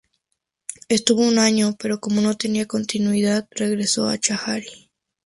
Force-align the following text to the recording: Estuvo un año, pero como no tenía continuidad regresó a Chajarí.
Estuvo 0.89 1.21
un 1.21 1.37
año, 1.37 1.75
pero 1.77 1.99
como 1.99 2.21
no 2.21 2.35
tenía 2.35 2.65
continuidad 2.65 3.47
regresó 3.51 4.09
a 4.09 4.17
Chajarí. 4.17 4.89